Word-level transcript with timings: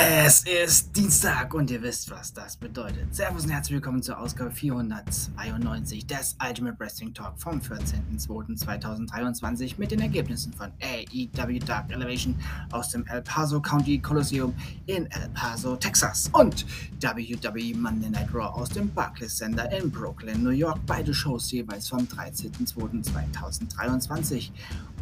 Es 0.00 0.44
ist 0.44 0.96
Dienstag 0.96 1.52
und 1.54 1.72
ihr 1.72 1.82
wisst, 1.82 2.08
was 2.12 2.32
das 2.32 2.56
bedeutet. 2.56 3.12
Servus 3.12 3.42
und 3.42 3.50
herzlich 3.50 3.74
willkommen 3.74 4.00
zur 4.00 4.16
Ausgabe 4.16 4.52
492 4.52 6.06
des 6.06 6.36
Ultimate 6.46 6.78
Wrestling 6.78 7.12
Talk 7.12 7.36
vom 7.36 7.60
14.02.2023 7.60 9.74
mit 9.76 9.90
den 9.90 9.98
Ergebnissen 9.98 10.52
von 10.52 10.70
AEW 10.80 11.58
Dark 11.66 11.90
Elevation 11.90 12.36
aus 12.70 12.90
dem 12.90 13.04
El 13.08 13.22
Paso 13.22 13.60
County 13.60 13.98
Coliseum 13.98 14.54
in 14.86 15.10
El 15.10 15.30
Paso, 15.30 15.74
Texas 15.74 16.30
und 16.32 16.64
WWE 17.00 17.76
Monday 17.76 18.10
Night 18.10 18.32
Raw 18.32 18.56
aus 18.56 18.68
dem 18.68 18.94
Barclays 18.94 19.36
Center 19.36 19.68
in 19.72 19.90
Brooklyn, 19.90 20.44
New 20.44 20.50
York. 20.50 20.78
Beide 20.86 21.12
Shows 21.12 21.50
jeweils 21.50 21.88
vom 21.88 22.04
13.02.2023 22.04 24.52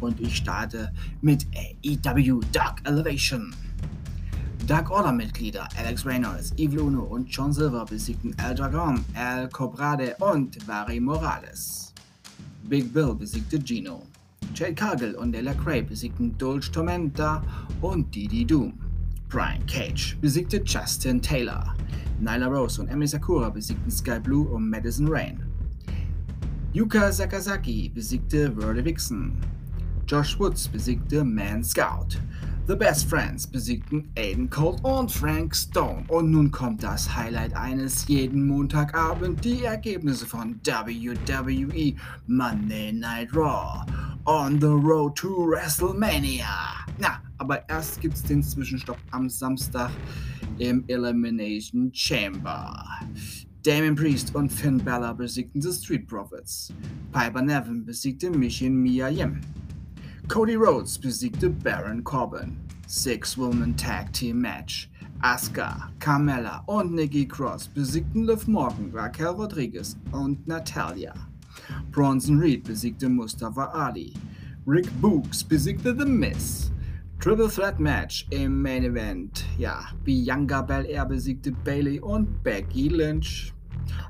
und 0.01 0.19
ich 0.19 0.37
starte 0.37 0.91
mit 1.21 1.45
AEW 1.85 2.41
Dark 2.51 2.81
Elevation. 2.83 3.53
Dark 4.67 4.91
Order-Mitglieder 4.91 5.65
Alex 5.77 6.05
Reynolds, 6.05 6.51
Yves 6.57 6.75
Luno 6.75 7.03
und 7.03 7.29
John 7.29 7.53
Silver 7.53 7.85
besiegten 7.85 8.35
El 8.37 8.53
Dragon, 8.53 9.01
El 9.13 9.47
Cobrade 9.47 10.13
und 10.19 10.57
Barry 10.67 10.99
Morales. 10.99 11.93
Big 12.67 12.91
Bill 12.91 13.15
besiegte 13.15 13.59
Gino. 13.63 14.03
Jade 14.53 14.75
Cargill 14.75 15.15
und 15.15 15.33
Ella 15.33 15.53
Cray 15.53 15.81
besiegten 15.83 16.37
Dulce 16.37 16.69
Tormenta 16.69 17.41
und 17.81 18.13
Didi 18.13 18.43
Doom. 18.43 18.73
Brian 19.29 19.65
Cage 19.67 20.17
besiegte 20.19 20.61
Justin 20.65 21.21
Taylor. 21.21 21.73
Nyla 22.19 22.47
Rose 22.47 22.81
und 22.81 22.89
Emi 22.89 23.07
Sakura 23.07 23.49
besiegten 23.49 23.89
Sky 23.89 24.19
Blue 24.19 24.49
und 24.49 24.69
Madison 24.69 25.07
Rain. 25.07 25.45
Yuka 26.73 27.09
Sakazaki 27.13 27.87
besiegte 27.87 28.51
Verdi 28.51 28.83
Vixen. 28.83 29.37
Josh 30.07 30.39
Woods 30.39 30.69
besiegte 30.69 31.25
Man 31.25 31.61
Scout. 31.61 32.17
The 32.65 32.75
Best 32.75 33.09
Friends 33.09 33.45
besiegten 33.45 34.09
Aiden 34.17 34.49
Cole 34.49 34.77
und 34.83 35.11
Frank 35.11 35.53
Stone. 35.53 36.05
Und 36.07 36.31
nun 36.31 36.49
kommt 36.49 36.81
das 36.81 37.13
Highlight 37.13 37.53
eines 37.55 38.07
jeden 38.07 38.47
Montagabend, 38.47 39.43
die 39.43 39.65
Ergebnisse 39.65 40.25
von 40.25 40.61
WWE 40.63 41.93
Monday 42.27 42.93
Night 42.93 43.35
Raw 43.35 43.85
on 44.25 44.61
the 44.61 44.67
road 44.67 45.17
to 45.17 45.27
WrestleMania. 45.27 46.85
Na, 46.99 47.21
aber 47.37 47.67
erst 47.69 47.99
gibt's 47.99 48.23
den 48.23 48.41
Zwischenstopp 48.41 48.99
am 49.11 49.29
Samstag 49.29 49.91
im 50.57 50.85
Elimination 50.87 51.91
Chamber. 51.93 52.85
Damien 53.63 53.95
Priest 53.95 54.33
und 54.33 54.49
Finn 54.49 54.77
Balor 54.77 55.15
besiegten 55.15 55.61
The 55.61 55.73
Street 55.73 56.07
Profits. 56.07 56.73
Piper 57.11 57.41
Nevin 57.41 57.85
besiegte 57.85 58.29
Michin 58.29 58.81
Mia 58.81 59.09
Yim. 59.09 59.41
Cody 60.27 60.55
Rhodes 60.55 60.97
besiegte 60.97 61.49
Baron 61.49 62.03
Corbin. 62.03 62.57
Six-Woman 62.85 63.77
Tag 63.77 64.11
Team 64.11 64.41
Match. 64.41 64.89
Asuka, 65.23 65.89
Carmella 65.99 66.63
und 66.67 66.93
Nikki 66.93 67.25
Cross 67.25 67.69
besiegten 67.69 68.25
Liv 68.25 68.45
Morgan, 68.45 68.91
Raquel 68.93 69.27
Rodriguez 69.29 69.95
und 70.11 70.45
Natalia. 70.45 71.13
Bronson 71.91 72.37
Reed 72.37 72.65
besiegte 72.65 73.07
Mustafa 73.07 73.71
Ali. 73.71 74.13
Rick 74.67 74.89
Books 75.01 75.41
besiegte 75.43 75.95
The 75.97 76.05
Miz. 76.05 76.71
Triple 77.19 77.49
Threat 77.49 77.79
Match 77.79 78.27
im 78.29 78.61
Main 78.61 78.83
Event. 78.83 79.45
Ja, 79.57 79.85
Bianca 80.03 80.61
Belair 80.61 81.05
besiegte 81.05 81.53
Bailey 81.63 82.01
und 82.01 82.43
Becky 82.43 82.89
Lynch. 82.89 83.53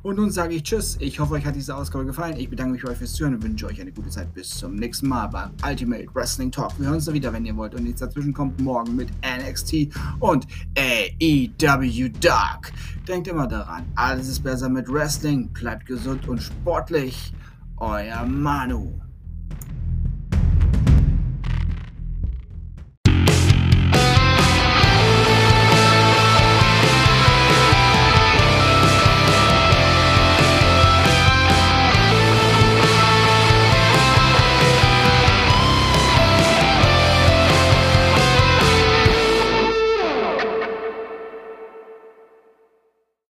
Und 0.03 0.17
nun 0.17 0.31
sage 0.31 0.55
ich 0.55 0.63
Tschüss. 0.63 0.97
Ich 0.99 1.19
hoffe, 1.19 1.33
euch 1.33 1.45
hat 1.45 1.55
diese 1.55 1.75
Ausgabe 1.75 2.05
gefallen. 2.05 2.37
Ich 2.37 2.49
bedanke 2.49 2.73
mich 2.73 2.83
bei 2.83 2.91
euch 2.91 2.97
fürs 2.97 3.13
Zuhören 3.13 3.35
und 3.35 3.43
wünsche 3.43 3.65
euch 3.65 3.79
eine 3.79 3.91
gute 3.91 4.09
Zeit. 4.09 4.33
Bis 4.33 4.49
zum 4.49 4.75
nächsten 4.75 5.07
Mal 5.07 5.27
beim 5.27 5.51
Ultimate 5.65 6.07
Wrestling 6.13 6.51
Talk. 6.51 6.71
Wir 6.77 6.87
hören 6.87 6.95
uns 6.95 7.05
da 7.05 7.13
wieder, 7.13 7.31
wenn 7.33 7.45
ihr 7.45 7.55
wollt. 7.55 7.75
Und 7.75 7.83
nichts 7.83 8.01
dazwischen 8.01 8.33
kommt 8.33 8.59
morgen 8.59 8.95
mit 8.95 9.09
NXT 9.21 9.89
und 10.19 10.47
AEW 10.77 12.09
Dark. 12.19 12.71
Denkt 13.07 13.27
immer 13.27 13.47
daran, 13.47 13.85
alles 13.95 14.27
ist 14.27 14.43
besser 14.43 14.69
mit 14.69 14.91
Wrestling. 14.91 15.47
Bleibt 15.49 15.85
gesund 15.85 16.27
und 16.27 16.41
sportlich. 16.41 17.33
Euer 17.77 18.25
Manu. 18.25 19.06